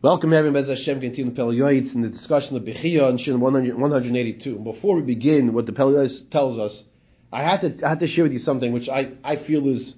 Welcome, 0.00 0.32
everyone. 0.32 0.54
Bez 0.54 0.68
Hashem, 0.68 1.00
continue 1.00 1.34
the 1.34 1.42
Yoetz 1.42 1.96
in 1.96 2.02
the 2.02 2.08
discussion 2.08 2.56
of 2.56 2.62
Bechia 2.62 3.08
and 3.08 3.20
Shin 3.20 3.40
182. 3.40 4.56
Before 4.60 4.94
we 4.94 5.02
begin, 5.02 5.52
what 5.52 5.66
the 5.66 5.72
Yoetz 5.72 6.30
tells 6.30 6.56
us, 6.56 6.84
I 7.32 7.42
have 7.42 7.62
to 7.62 7.84
I 7.84 7.88
have 7.88 7.98
to 7.98 8.06
share 8.06 8.22
with 8.22 8.32
you 8.32 8.38
something 8.38 8.72
which 8.72 8.88
I, 8.88 9.10
I 9.24 9.34
feel 9.34 9.66
is 9.66 9.96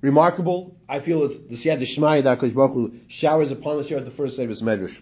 remarkable. 0.00 0.76
I 0.88 0.98
feel 0.98 1.22
it's 1.22 1.38
the 1.38 1.54
Siyad 1.54 2.24
that 2.24 2.40
Kosh 2.40 2.50
Baruch 2.50 2.72
Hu 2.72 2.94
showers 3.06 3.52
upon 3.52 3.78
us 3.78 3.86
here 3.86 3.98
at 3.98 4.04
the 4.04 4.10
first 4.10 4.36
day 4.36 4.42
of 4.42 4.48
his 4.48 4.60
Medrash. 4.60 5.00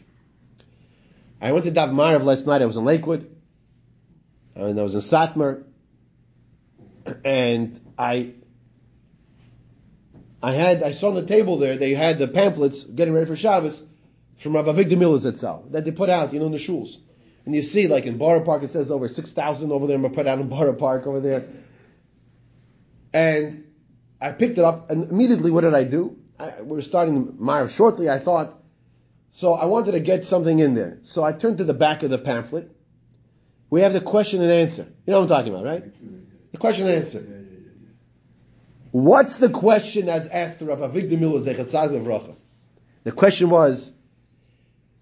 I 1.41 1.53
went 1.53 1.65
to 1.65 1.71
Dav 1.71 1.89
Marav 1.89 2.23
last 2.23 2.47
night. 2.47 2.61
I 2.61 2.67
was 2.67 2.77
in 2.77 2.85
Lakewood, 2.85 3.35
and 4.55 4.79
I 4.79 4.83
was 4.83 4.95
in 4.95 5.01
Satmar, 5.01 5.65
and 7.25 7.81
I 7.97 8.35
I 10.43 10.53
had 10.53 10.83
I 10.83 10.93
saw 10.93 11.09
on 11.09 11.15
the 11.15 11.25
table 11.25 11.57
there 11.57 11.79
they 11.79 11.95
had 11.95 12.19
the 12.19 12.29
pamphlets 12.29 12.85
getting 12.85 13.15
ready 13.15 13.25
for 13.25 13.35
Shabbos 13.35 13.83
from 14.39 14.55
Rav 14.55 14.67
Avigdor 14.67 14.99
Miller's 14.99 15.25
Etzel 15.25 15.69
that 15.71 15.85
they 15.85 15.91
put 15.91 16.11
out, 16.11 16.33
you 16.33 16.41
know, 16.41 16.47
in 16.47 16.53
the 16.53 16.59
shuls. 16.59 16.97
And 17.45 17.55
you 17.55 17.63
see, 17.63 17.87
like 17.87 18.07
in 18.07 18.19
Borough 18.19 18.45
Park, 18.45 18.65
it 18.65 18.73
says 18.73 18.91
over 18.91 19.09
6,000 19.09 19.73
over 19.73 19.87
there, 19.87 19.99
put 20.09 20.27
out 20.27 20.41
in 20.41 20.49
Borough 20.49 20.75
Park 20.75 21.07
over 21.07 21.21
there. 21.21 21.47
And 23.13 23.65
I 24.21 24.33
picked 24.33 24.59
it 24.59 24.65
up, 24.65 24.91
and 24.91 25.11
immediately 25.11 25.51
what 25.51 25.63
did 25.63 25.75
I 25.75 25.85
do? 25.85 26.19
I, 26.39 26.63
we 26.63 26.77
were 26.77 26.83
starting 26.83 27.35
Marav 27.35 27.75
shortly. 27.75 28.11
I 28.11 28.19
thought, 28.19 28.61
so 29.33 29.55
I 29.55 29.67
wanted 29.67 29.93
to 29.93 30.01
get 30.01 30.27
something 30.27 30.59
in 30.59 30.75
there. 30.75 30.99
So 31.05 31.23
I 31.23 31.33
turned 31.33 31.59
to 31.59 31.65
the 31.65 31.75
back 31.75 32.03
of 32.03 32.11
the 32.11 32.19
pamphlet. 32.19 32.71
We 33.71 33.83
have 33.83 33.93
the 33.93 34.01
question 34.01 34.43
and 34.43 34.51
answer. 34.51 34.83
You 34.83 35.13
know 35.13 35.21
what 35.21 35.25
I'm 35.25 35.29
talking 35.29 35.53
about, 35.53 35.65
right? 35.65 36.53
The 36.53 36.59
question 36.59 36.87
and 36.87 36.97
answer. 36.97 37.25
What's 38.91 39.39
the 39.39 39.51
question 39.51 40.07
that's 40.07 40.27
asked 40.27 40.61
to 40.61 40.67
Rav 40.67 40.79
Avigdor 40.79 41.19
Miller 41.19 41.39
Zechat 41.39 42.37
The 43.05 43.13
question 43.13 43.51
was, 43.51 43.93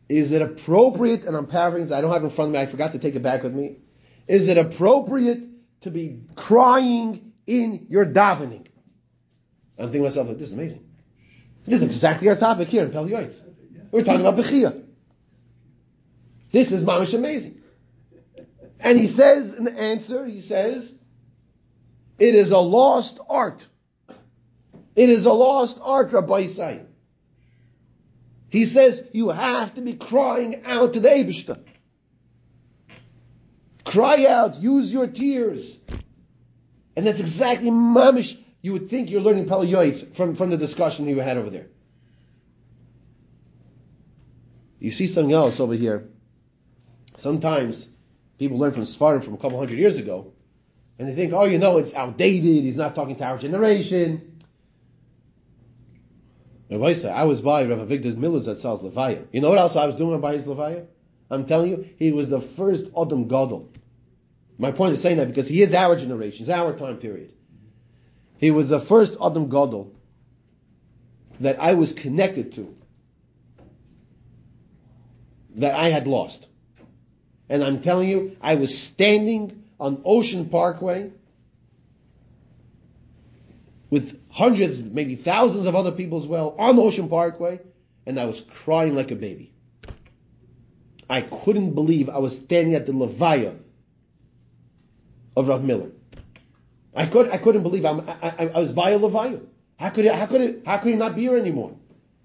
is 0.09 0.33
it 0.33 0.43
appropriate, 0.43 1.25
and 1.25 1.37
I'm 1.37 1.47
paraphrasing, 1.47 1.97
I 1.97 2.01
don't 2.01 2.13
have 2.13 2.23
it 2.23 2.27
in 2.27 2.31
front 2.31 2.49
of 2.51 2.53
me, 2.55 2.61
I 2.61 2.67
forgot 2.67 2.93
to 2.93 2.99
take 2.99 3.15
it 3.15 3.23
back 3.23 3.43
with 3.43 3.55
me. 3.55 3.77
Is 4.27 4.49
it 4.49 4.59
appropriate 4.59 5.43
to 5.83 5.91
be 5.91 6.21
crying 6.35 7.33
in 7.47 7.87
your 7.89 8.07
davening? 8.07 8.67
I'm 9.79 9.87
thinking 9.87 10.01
to 10.01 10.05
myself, 10.05 10.29
this 10.29 10.49
is 10.49 10.53
amazing. 10.53 10.85
This 11.67 11.81
is 11.81 11.83
exactly 11.83 12.29
our 12.29 12.37
topic 12.37 12.69
here 12.69 12.85
in 12.85 12.93
Pele 12.93 13.11
Yoetz. 13.11 13.41
We're 13.91 14.05
talking 14.05 14.21
about 14.21 14.37
Bechia. 14.37 14.85
This 16.53 16.71
is 16.71 16.85
mamish 16.85 17.15
amazing. 17.15 17.63
And 18.79 18.99
he 18.99 19.07
says 19.07 19.53
in 19.53 19.65
the 19.65 19.73
answer, 19.73 20.25
he 20.27 20.41
says, 20.41 20.95
it 22.19 22.35
is 22.35 22.51
a 22.53 22.59
lost 22.59 23.19
art. 23.29 23.67
It 24.95 25.09
is 25.09 25.25
a 25.25 25.33
lost 25.33 25.81
art, 25.83 26.13
Rabbosai. 26.13 26.85
He 28.55 28.67
says 28.67 29.03
you 29.13 29.31
have 29.31 29.75
to 29.75 29.81
be 29.81 29.95
crying 29.95 30.63
out 30.65 30.93
to 30.93 31.01
the 31.01 31.09
Abishta. 31.09 31.59
Cry 33.85 34.27
out, 34.27 34.63
use 34.63 34.93
your 34.93 35.09
tears. 35.09 35.77
And 36.95 37.05
that's 37.05 37.19
exactly 37.19 37.73
mamish. 37.73 38.41
You 38.63 38.75
would 38.75 38.91
think 38.91 39.11
you're 39.11 39.23
learning 39.23 39.49
Pele 39.49 39.67
Yoetz 39.67 40.15
from, 40.15 40.37
from 40.37 40.51
the 40.51 40.57
discussion 40.57 41.09
you 41.09 41.19
had 41.19 41.37
over 41.37 41.51
there. 41.51 41.67
You 44.79 44.93
see 44.93 45.09
something 45.09 45.33
else 45.33 45.59
over 45.59 45.75
here. 45.75 46.09
Sometimes 47.17 47.89
people 48.39 48.59
learn 48.59 48.71
from 48.71 48.85
Sfarim 48.85 49.25
from 49.25 49.35
a 49.35 49.39
couple 49.39 49.59
hundred 49.59 49.81
years 49.81 49.97
ago, 49.97 50.33
and 50.97 51.09
they 51.09 51.17
think, 51.17 51.33
oh, 51.33 51.45
you 51.45 51.59
know, 51.59 51.79
it's 51.79 51.93
outdated. 51.93 52.63
He's 52.63 52.77
not 52.77 52.95
talking 52.95 53.17
to 53.17 53.25
our 53.25 53.37
generation. 53.37 54.34
I 56.75 57.25
was 57.25 57.41
by 57.41 57.65
Rav 57.65 57.89
Avigdor 57.89 58.17
Miller's 58.17 58.49
at 58.49 58.59
sells 58.59 58.83
Levaya. 58.83 59.27
You 59.33 59.41
know 59.41 59.51
what 59.51 59.59
else 59.59 59.77
I 59.77 59.87
was 59.87 59.95
doing 59.95 60.21
by 60.21 60.35
his 60.35 60.45
Levaya? 60.45 60.87
I'm 61.31 61.47
telling 61.47 61.71
you, 61.71 61.89
he 61.99 62.13
was 62.13 62.29
the 62.29 62.41
first 62.41 62.87
Adam 63.01 63.29
Gadol. 63.29 63.71
My 64.59 64.73
point 64.73 64.95
is 64.95 65.03
saying 65.03 65.17
that 65.19 65.29
because 65.29 65.49
he 65.49 65.63
is 65.63 65.75
our 65.75 65.97
generation, 65.97 66.45
it's 66.45 66.51
our 66.51 66.77
time 66.77 66.99
period. 66.99 67.33
He 68.39 68.51
was 68.51 68.69
the 68.69 68.81
first 68.81 69.17
Adam 69.23 69.49
Gadol 69.49 69.93
that 71.41 71.61
I 71.61 71.75
was 71.75 71.93
connected 71.93 72.55
to, 72.55 72.75
that 75.57 75.75
I 75.75 75.91
had 75.91 76.07
lost. 76.07 76.47
And 77.49 77.63
I'm 77.63 77.83
telling 77.83 78.09
you, 78.09 78.37
I 78.41 78.55
was 78.55 78.77
standing 78.77 79.65
on 79.79 80.03
Ocean 80.05 80.49
Parkway 80.49 81.11
with 83.95 84.21
hundreds, 84.29 84.83
maybe 84.83 85.15
thousands 85.15 85.67
of 85.67 85.77
other 85.77 85.93
people 85.93 86.19
as 86.19 86.27
well 86.27 86.57
on 86.59 86.77
Ocean 86.81 87.09
Parkway, 87.09 87.61
and 88.05 88.19
I 88.19 88.25
was 88.25 88.41
crying 88.41 88.97
like 88.97 89.13
a 89.13 89.15
baby. 89.15 89.53
I 91.09 91.21
couldn't 91.21 91.75
believe 91.77 92.09
I 92.09 92.19
was 92.19 92.37
standing 92.37 92.75
at 92.75 92.87
the 92.87 92.93
Levaya 92.93 93.57
of 95.37 95.47
Rav 95.47 95.63
Miller. 95.63 95.93
I 96.93 97.07
could 97.07 97.31
I 97.31 97.39
couldn't 97.39 97.63
believe 97.63 97.85
I'm, 97.85 98.01
I, 98.01 98.51
I 98.53 98.59
was 98.59 98.73
by 98.73 98.91
a 98.91 98.99
Levaya. 98.99 99.47
How 99.79 99.91
could 99.91 100.07
it, 100.07 100.13
how 100.13 100.27
could 100.27 100.41
it, 100.41 100.63
how 100.67 100.79
could 100.79 100.91
he 100.91 100.99
not 100.99 101.15
be 101.15 101.23
here 101.23 101.37
anymore? 101.37 101.77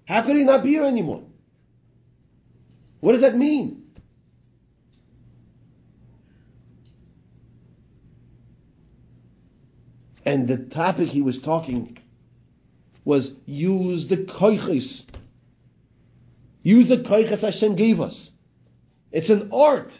How 0.08 0.22
could 0.22 0.34
he 0.34 0.42
not 0.42 0.64
be 0.64 0.70
here 0.70 0.84
anymore? 0.84 1.22
What 2.98 3.12
does 3.12 3.20
that 3.20 3.36
mean? 3.36 3.79
And 10.30 10.46
the 10.46 10.58
topic 10.58 11.08
he 11.08 11.22
was 11.22 11.40
talking 11.40 11.98
was 13.04 13.34
use 13.46 14.06
the 14.06 14.16
koiches. 14.16 15.02
Use 16.62 16.86
the 16.86 16.98
koiches 16.98 17.40
Hashem 17.40 17.74
gave 17.74 18.00
us. 18.00 18.30
It's 19.10 19.28
an 19.30 19.50
art. 19.52 19.90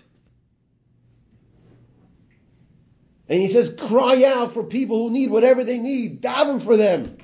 And 3.29 3.41
he 3.41 3.49
says, 3.49 3.75
cry 3.75 4.23
out 4.23 4.55
for 4.55 4.63
people 4.63 4.99
who 4.99 5.11
need 5.13 5.31
whatever 5.31 5.65
they 5.65 5.79
need. 5.79 6.23
Daven 6.23 6.63
for 6.63 6.77
them. 6.77 7.19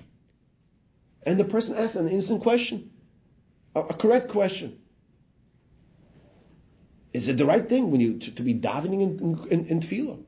And 1.22 1.38
the 1.38 1.44
person 1.44 1.76
asks 1.76 1.94
an 1.94 2.08
innocent 2.08 2.42
question, 2.42 2.90
a, 3.76 3.82
a 3.82 3.94
correct 3.94 4.30
question. 4.30 4.80
Is 7.12 7.28
it 7.28 7.36
the 7.36 7.46
right 7.46 7.68
thing 7.68 7.92
when 7.92 8.00
you 8.00 8.18
to, 8.18 8.30
to 8.32 8.42
be 8.42 8.54
davening 8.54 9.00
in, 9.00 9.46
in, 9.48 9.66
in 9.66 9.78
tefillah? 9.78 10.24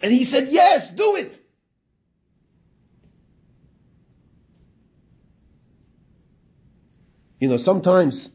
And 0.00 0.12
he 0.12 0.24
said, 0.24 0.48
yes, 0.48 0.90
do 0.90 1.16
it. 1.16 1.38
You 7.40 7.48
know, 7.48 7.56
sometimes, 7.56 8.30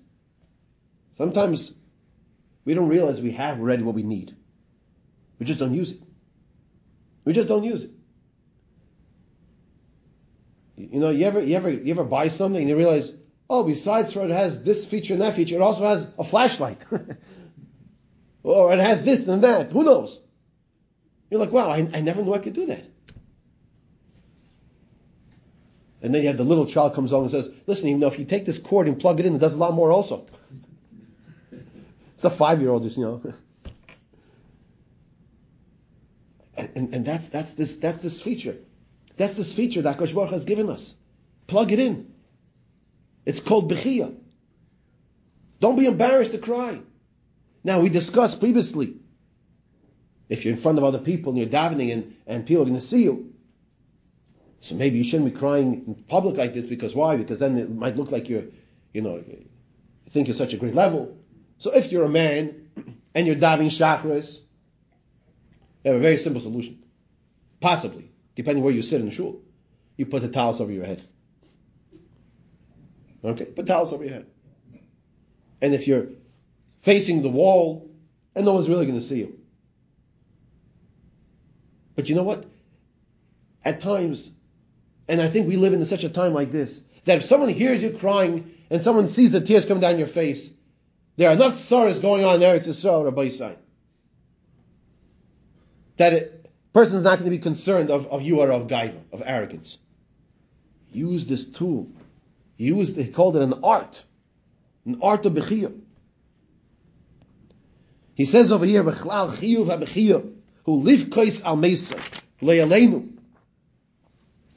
sometimes 1.17 1.73
we 2.65 2.73
don't 2.73 2.87
realize 2.87 3.19
we 3.19 3.31
have 3.33 3.59
already 3.59 3.83
what 3.83 3.95
we 3.95 4.03
need. 4.03 4.35
We 5.39 5.45
just 5.45 5.59
don't 5.59 5.73
use 5.73 5.91
it. 5.91 6.01
We 7.25 7.33
just 7.33 7.47
don't 7.47 7.63
use 7.63 7.83
it. 7.83 7.91
You 10.75 10.99
know, 10.99 11.09
you 11.09 11.25
ever, 11.25 11.41
you 11.41 11.55
ever, 11.55 11.69
you 11.69 11.93
ever 11.93 12.03
buy 12.03 12.29
something 12.29 12.59
and 12.59 12.69
you 12.69 12.77
realize, 12.77 13.11
oh, 13.49 13.63
besides 13.63 14.11
for 14.11 14.23
it 14.23 14.31
has 14.31 14.63
this 14.63 14.85
feature 14.85 15.13
and 15.13 15.21
that 15.21 15.35
feature, 15.35 15.55
it 15.55 15.61
also 15.61 15.85
has 15.85 16.09
a 16.17 16.23
flashlight. 16.23 16.83
or 18.43 18.73
it 18.73 18.79
has 18.79 19.03
this 19.03 19.27
and 19.27 19.43
that. 19.43 19.71
Who 19.71 19.83
knows? 19.83 20.19
You're 21.33 21.39
like, 21.39 21.51
wow, 21.51 21.67
I, 21.67 21.77
I 21.91 22.01
never 22.01 22.21
knew 22.21 22.31
I 22.31 22.37
could 22.37 22.53
do 22.53 22.67
that. 22.67 22.83
And 26.03 26.13
then 26.13 26.21
you 26.21 26.27
have 26.27 26.37
the 26.37 26.43
little 26.43 26.67
child 26.67 26.93
comes 26.93 27.11
along 27.11 27.23
and 27.23 27.31
says, 27.31 27.49
listen, 27.65 27.87
even 27.87 28.01
though 28.01 28.07
if 28.07 28.19
you 28.19 28.25
take 28.25 28.45
this 28.45 28.59
cord 28.59 28.87
and 28.87 28.99
plug 28.99 29.19
it 29.19 29.25
in, 29.25 29.33
it 29.33 29.39
does 29.39 29.55
a 29.55 29.57
lot 29.57 29.73
more 29.73 29.89
also. 29.89 30.27
it's 32.13 32.23
a 32.23 32.29
five-year-old 32.29 32.83
just, 32.83 32.97
you 32.97 33.05
know. 33.05 33.33
And, 36.55 36.69
and, 36.75 36.93
and, 36.93 37.03
that's, 37.03 37.27
that's 37.29 37.53
this, 37.53 37.77
that's 37.77 37.97
this 38.03 38.21
feature. 38.21 38.57
That's 39.17 39.33
this 39.33 39.53
feature 39.53 39.81
that 39.81 39.97
Kosh 39.97 40.11
Baruch 40.11 40.29
has 40.29 40.45
given 40.45 40.69
us. 40.69 40.93
Plug 41.47 41.71
it 41.71 41.79
in. 41.79 42.13
It's 43.25 43.39
called 43.39 43.71
Bechia. 43.71 44.15
Don't 45.59 45.79
be 45.79 45.87
embarrassed 45.87 46.33
to 46.33 46.37
cry. 46.37 46.79
Now, 47.63 47.79
we 47.79 47.89
discussed 47.89 48.39
previously 48.39 48.97
if 50.33 50.43
you're 50.43 50.53
in 50.55 50.59
front 50.59 50.79
of 50.79 50.83
other 50.83 50.97
people 50.97 51.31
and 51.31 51.37
you're 51.37 51.47
davening 51.47 51.93
and, 51.93 52.15
and 52.25 52.47
people 52.47 52.63
are 52.63 52.65
going 52.65 52.79
to 52.79 52.85
see 52.85 53.03
you. 53.03 53.31
So 54.61 54.73
maybe 54.73 54.97
you 54.97 55.03
shouldn't 55.03 55.31
be 55.31 55.39
crying 55.39 55.83
in 55.85 55.93
public 56.07 56.37
like 56.37 56.55
this 56.55 56.65
because 56.65 56.95
why? 56.95 57.17
Because 57.17 57.37
then 57.37 57.55
it 57.59 57.69
might 57.69 57.97
look 57.97 58.09
like 58.09 58.29
you're, 58.29 58.45
you 58.93 59.03
know, 59.03 59.17
you 59.17 59.45
think 60.09 60.27
you're 60.27 60.35
such 60.35 60.53
a 60.53 60.57
great 60.57 60.73
level. 60.73 61.15
So 61.59 61.69
if 61.69 61.91
you're 61.91 62.05
a 62.05 62.09
man 62.09 62.67
and 63.13 63.27
you're 63.27 63.35
davening 63.35 63.67
chakras, 63.67 64.39
you 65.83 65.91
have 65.91 65.97
a 65.97 66.01
very 66.01 66.17
simple 66.17 66.41
solution. 66.41 66.81
Possibly, 67.61 68.09
depending 68.35 68.63
where 68.63 68.73
you 68.73 68.81
sit 68.81 69.01
in 69.01 69.05
the 69.05 69.11
shul. 69.11 69.39
You 69.97 70.07
put 70.07 70.23
the 70.23 70.29
tallis 70.29 70.59
over 70.59 70.71
your 70.71 70.85
head. 70.85 71.03
Okay? 73.23 73.45
Put 73.45 73.67
tallis 73.67 73.93
over 73.93 74.03
your 74.03 74.13
head. 74.13 74.25
And 75.61 75.75
if 75.75 75.87
you're 75.87 76.07
facing 76.81 77.21
the 77.21 77.29
wall 77.29 77.91
and 78.33 78.45
no 78.45 78.53
one's 78.55 78.67
really 78.67 78.87
going 78.87 78.99
to 78.99 79.05
see 79.05 79.19
you, 79.19 79.42
but 81.95 82.09
you 82.09 82.15
know 82.15 82.23
what? 82.23 82.45
At 83.63 83.81
times, 83.81 84.29
and 85.07 85.21
I 85.21 85.29
think 85.29 85.47
we 85.47 85.57
live 85.57 85.73
in 85.73 85.85
such 85.85 86.03
a 86.03 86.09
time 86.09 86.33
like 86.33 86.51
this, 86.51 86.81
that 87.05 87.17
if 87.17 87.23
someone 87.23 87.49
hears 87.49 87.83
you 87.83 87.91
crying 87.91 88.53
and 88.69 88.81
someone 88.81 89.09
sees 89.09 89.31
the 89.31 89.41
tears 89.41 89.65
coming 89.65 89.81
down 89.81 89.97
your 89.97 90.07
face, 90.07 90.49
there 91.15 91.29
are 91.29 91.33
enough 91.33 91.59
sorrows 91.59 91.99
going 91.99 92.23
on 92.23 92.39
there 92.39 92.59
to 92.59 92.69
Yisrael 92.69 93.05
Rabbi 93.05 93.29
sign. 93.29 93.55
That 95.97 96.13
a 96.13 96.31
person's 96.73 97.03
not 97.03 97.19
going 97.19 97.29
to 97.29 97.37
be 97.37 97.41
concerned 97.41 97.91
of, 97.91 98.07
of 98.07 98.23
you 98.23 98.39
or 98.39 98.51
of 98.51 98.67
gaiva, 98.67 98.99
of 99.11 99.21
arrogance. 99.23 99.77
Use 100.91 101.25
this 101.25 101.45
tool. 101.45 101.87
Use, 102.57 102.95
he 102.95 103.07
called 103.07 103.35
it 103.35 103.41
an 103.41 103.61
art. 103.63 104.03
An 104.85 104.99
art 105.01 105.25
of 105.25 105.33
bechiyah. 105.33 105.79
He 108.15 108.25
says 108.25 108.51
over 108.51 108.65
here, 108.65 108.83
Bechlal 108.83 109.35
chiyuv 109.35 109.67
ha 109.67 109.77
who 110.65 110.75
live 110.75 111.09
kois 111.09 111.43
al 111.43 111.55
mesa, 111.55 111.97
le'aleinu. 112.41 113.09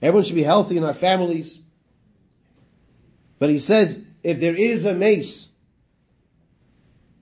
Everyone 0.00 0.24
should 0.24 0.34
be 0.34 0.42
healthy 0.42 0.76
in 0.76 0.84
our 0.84 0.94
families. 0.94 1.60
But 3.38 3.50
he 3.50 3.58
says, 3.58 4.00
if 4.22 4.40
there 4.40 4.54
is 4.54 4.84
a 4.84 4.94
mace, 4.94 5.46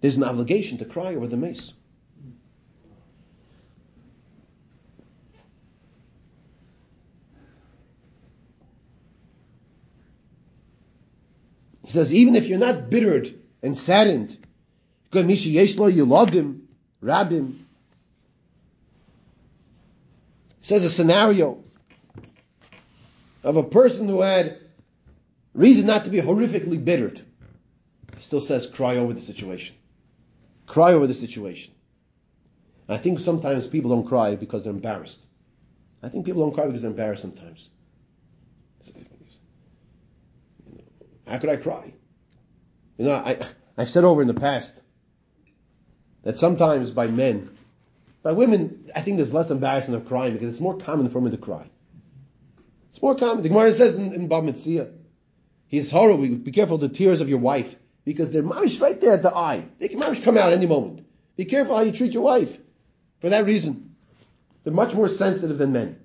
there's 0.00 0.16
an 0.16 0.24
obligation 0.24 0.78
to 0.78 0.84
cry 0.84 1.14
over 1.14 1.26
the 1.26 1.36
mace. 1.36 1.72
He 11.84 11.92
says, 11.92 12.12
even 12.14 12.34
if 12.34 12.48
you're 12.48 12.58
not 12.58 12.90
bittered 12.90 13.34
and 13.62 13.78
saddened, 13.78 14.38
you 15.12 16.04
loved 16.04 16.34
him, 16.34 16.68
Rabim. 17.02 17.63
Says 20.64 20.82
a 20.82 20.88
scenario 20.88 21.62
of 23.42 23.58
a 23.58 23.62
person 23.62 24.08
who 24.08 24.22
had 24.22 24.58
reason 25.52 25.86
not 25.86 26.06
to 26.06 26.10
be 26.10 26.22
horrifically 26.22 26.82
bittered. 26.82 27.20
He 28.16 28.22
still 28.22 28.40
says, 28.40 28.66
cry 28.66 28.96
over 28.96 29.12
the 29.12 29.20
situation. 29.20 29.76
Cry 30.66 30.94
over 30.94 31.06
the 31.06 31.14
situation. 31.14 31.74
I 32.88 32.96
think 32.96 33.20
sometimes 33.20 33.66
people 33.66 33.90
don't 33.90 34.06
cry 34.06 34.36
because 34.36 34.64
they're 34.64 34.72
embarrassed. 34.72 35.20
I 36.02 36.08
think 36.08 36.24
people 36.24 36.42
don't 36.42 36.54
cry 36.54 36.64
because 36.64 36.80
they're 36.80 36.90
embarrassed 36.90 37.20
sometimes. 37.20 37.68
How 41.26 41.36
could 41.36 41.50
I 41.50 41.56
cry? 41.56 41.92
You 42.96 43.04
know, 43.04 43.12
I, 43.12 43.46
I've 43.76 43.90
said 43.90 44.04
over 44.04 44.22
in 44.22 44.28
the 44.28 44.34
past 44.34 44.80
that 46.22 46.38
sometimes 46.38 46.90
by 46.90 47.06
men, 47.06 47.50
by 48.24 48.32
women, 48.32 48.90
I 48.94 49.02
think 49.02 49.18
there's 49.18 49.34
less 49.34 49.50
embarrassment 49.50 50.00
of 50.00 50.08
crying 50.08 50.32
because 50.32 50.48
it's 50.48 50.60
more 50.60 50.78
common 50.78 51.10
for 51.10 51.18
women 51.18 51.32
to 51.32 51.38
cry. 51.38 51.66
It's 52.90 53.02
more 53.02 53.14
common. 53.14 53.42
The 53.42 53.50
Gemara 53.50 53.70
says 53.70 53.94
in, 53.94 54.14
in 54.14 54.28
Bava 54.30 54.50
Metzia, 54.50 54.90
he's 55.68 55.90
horrible. 55.90 56.26
Be 56.26 56.50
careful 56.50 56.78
the 56.78 56.88
tears 56.88 57.20
of 57.20 57.28
your 57.28 57.38
wife 57.38 57.76
because 58.06 58.30
they're 58.30 58.42
mamish 58.42 58.80
right 58.80 58.98
there 58.98 59.12
at 59.12 59.22
the 59.22 59.34
eye. 59.34 59.66
They 59.78 59.88
can 59.88 60.00
mamish 60.00 60.24
come 60.24 60.38
out 60.38 60.54
any 60.54 60.64
moment. 60.64 61.06
Be 61.36 61.44
careful 61.44 61.76
how 61.76 61.82
you 61.82 61.92
treat 61.92 62.12
your 62.12 62.22
wife. 62.22 62.56
For 63.20 63.28
that 63.28 63.44
reason, 63.44 63.94
they're 64.64 64.72
much 64.72 64.94
more 64.94 65.08
sensitive 65.08 65.58
than 65.58 65.72
men. 65.72 66.00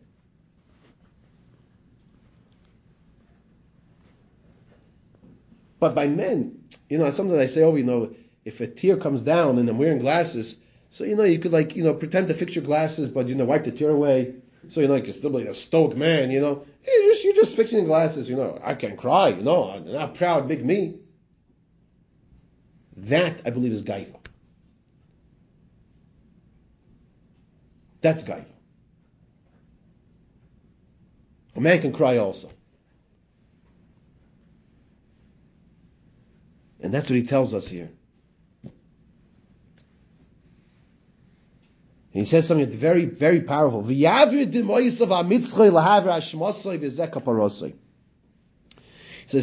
But 5.80 5.95
by 5.95 6.07
men, 6.07 6.66
you 6.89 6.98
know, 6.98 7.10
sometimes 7.12 7.39
I 7.39 7.45
say, 7.45 7.63
oh, 7.63 7.77
you 7.77 7.86
know, 7.86 8.13
if 8.44 8.60
a 8.60 8.68
tear 8.68 8.98
comes 8.98 9.21
down 9.21 9.57
and 9.57 9.69
I'm 9.69 9.77
wearing 9.77 10.00
glasses, 10.00 10.57
so 10.92 11.04
you 11.04 11.16
know, 11.16 11.24
you 11.24 11.40
could 11.40 11.52
like, 11.52 11.76
you 11.76 11.84
know, 11.84 11.94
pretend 11.94 12.28
to 12.28 12.34
fix 12.34 12.56
your 12.56 12.64
glasses, 12.64 13.10
but 13.10 13.28
you 13.28 13.36
know, 13.36 13.46
wipe 13.46 13.64
the 13.64 13.72
tear 13.72 13.92
away. 13.92 14.36
So 14.70 14.82
you 14.82 14.88
know, 14.88 14.96
you're 14.96 15.14
still 15.14 15.30
be 15.30 15.44
a 15.44 15.54
stoic 15.54 15.96
man, 15.96 16.32
you 16.32 16.42
know. 16.42 16.66
You're 16.86 17.14
just, 17.14 17.24
you're 17.24 17.36
just 17.36 17.56
fixing 17.56 17.86
glasses, 17.86 18.30
you 18.30 18.36
know. 18.36 18.60
I 18.64 18.74
can 18.74 18.98
cry, 18.98 19.30
you 19.30 19.44
know. 19.44 19.70
I'm 19.70 19.92
not 19.92 20.16
proud, 20.16 20.48
big 20.48 20.66
me. 20.66 21.00
That, 22.98 23.42
I 23.46 23.52
believe, 23.52 23.72
is 23.72 23.82
gaiva. 23.82 24.16
That's 28.02 28.24
gaiva. 28.24 28.46
A 31.56 31.62
man 31.62 31.82
can 31.82 31.94
cry 31.94 32.18
also. 32.18 32.50
And 36.82 36.94
that's 36.94 37.10
what 37.10 37.18
he 37.18 37.24
tells 37.24 37.54
us 37.54 37.68
here. 37.68 37.90
He 42.12 42.26
says 42.26 42.48
something 42.48 42.66
that's 42.66 42.76
very, 42.76 43.06
very 43.06 43.42
powerful. 43.42 43.84
He 43.84 44.04
says, 44.04 44.34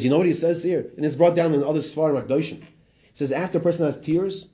you 0.04 0.10
know 0.10 0.18
what 0.18 0.26
he 0.26 0.34
says 0.34 0.62
here? 0.64 0.90
And 0.96 1.06
it's 1.06 1.14
brought 1.14 1.36
down 1.36 1.54
in 1.54 1.62
other 1.62 1.78
Sfarim 1.78 2.20
Hakdoshim. 2.20 2.60
He 2.60 2.66
says, 3.14 3.30
after 3.30 3.58
a 3.58 3.60
person 3.60 3.86
has 3.86 4.00
tears, 4.00 4.46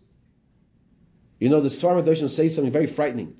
you 1.38 1.48
know, 1.48 1.62
the 1.62 1.70
Sfarim 1.70 2.04
Hakdoshim 2.04 2.28
say 2.28 2.50
something 2.50 2.72
very 2.72 2.86
frightening. 2.86 3.36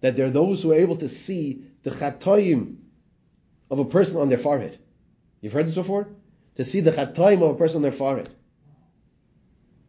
That 0.00 0.16
there 0.16 0.26
are 0.26 0.30
those 0.30 0.62
who 0.62 0.72
are 0.72 0.76
able 0.76 0.96
to 0.98 1.08
see 1.08 1.66
the 1.82 1.90
chatoim 1.90 2.76
of 3.70 3.78
a 3.78 3.84
person 3.84 4.16
on 4.16 4.30
their 4.30 4.38
forehead. 4.38 4.78
You've 5.42 5.52
heard 5.52 5.66
this 5.66 5.74
before? 5.74 6.08
To 6.56 6.64
see 6.64 6.80
the 6.80 6.92
chatoim 6.92 7.42
of 7.42 7.50
a 7.50 7.58
person 7.58 7.76
on 7.76 7.82
their 7.82 7.92
forehead. 7.92 8.30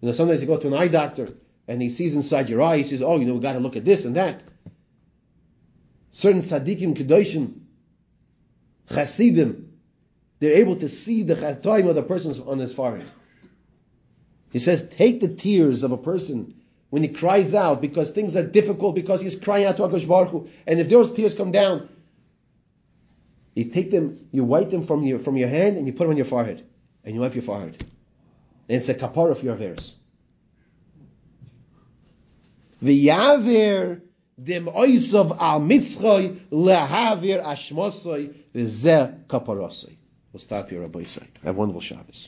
You 0.02 0.10
know, 0.10 0.14
sometimes 0.14 0.42
you 0.42 0.48
go 0.48 0.58
to 0.58 0.68
an 0.68 0.74
eye 0.74 0.90
doctor 0.90 1.30
and 1.68 1.82
he 1.82 1.90
sees 1.90 2.14
inside 2.14 2.50
your 2.50 2.62
eye, 2.62 2.78
he 2.78 2.84
says, 2.84 3.02
oh, 3.02 3.20
you 3.20 3.26
know, 3.26 3.34
we 3.34 3.40
got 3.40 3.54
to 3.54 3.60
look 3.60 3.76
at 3.76 3.86
this 3.86 4.06
and 4.06 4.16
that. 4.16 4.42
Certain 6.12 6.42
tzaddikim, 6.42 6.96
kedoshim, 6.96 7.60
chasidim, 8.94 9.74
they're 10.40 10.54
able 10.54 10.78
to 10.78 10.90
see 10.90 11.24
the 11.24 11.36
chatoim 11.36 11.90
of 11.90 11.96
the 11.96 12.04
person 12.04 12.42
on 12.48 12.60
his 12.60 12.74
forehead. 12.74 13.10
He 14.52 14.60
says, 14.60 14.88
take 14.98 15.22
the 15.22 15.28
tears 15.28 15.84
of 15.84 15.92
a 15.92 15.98
person 15.98 16.56
when 16.90 17.04
he 17.04 17.10
cries 17.10 17.54
out 17.54 17.82
because 17.82 18.12
things 18.12 18.38
are 18.38 18.46
difficult 18.46 18.96
because 18.96 19.20
he's 19.20 19.38
crying 19.38 19.66
out 19.66 19.78
to 19.78 19.84
Akash 19.84 20.08
Baruch 20.08 20.30
Hu, 20.30 20.50
and 20.66 20.80
if 20.80 20.88
those 20.88 21.12
tears 21.12 21.34
come 21.34 21.52
down, 21.52 21.90
you 23.54 23.66
take 23.66 23.92
them, 23.92 24.28
you 24.32 24.44
wipe 24.44 24.70
them 24.70 24.86
from 24.86 25.04
your 25.04 25.20
from 25.20 25.36
your 25.38 25.50
hand 25.50 25.78
and 25.78 25.88
you 25.88 25.94
put 25.94 26.00
them 26.00 26.12
on 26.12 26.18
your 26.18 26.26
forehead, 26.26 26.66
and 27.04 27.16
you 27.16 27.22
wipe 27.22 27.36
your 27.36 27.44
forehead, 27.44 27.84
and 28.70 28.78
it's 28.78 28.90
a 28.90 28.94
kapara 28.94 29.36
for 29.36 29.44
your 29.44 29.56
aveiros. 29.56 29.94
V'yaver 32.84 34.02
dem 34.38 34.68
oisov 34.68 35.36
al 35.40 35.62
mitzchoy 35.62 36.36
lehavir 36.52 37.44
ashmosoy 37.44 38.34
v'zeh 38.54 39.28
kaparosoi. 39.28 39.96
We'll 40.34 40.42
stop 40.42 40.70
here, 40.70 40.82
Rabbosai. 40.82 41.28
Have 41.44 41.56
a 41.56 41.58
wonderful 41.58 41.82
Shabbos. 41.82 42.28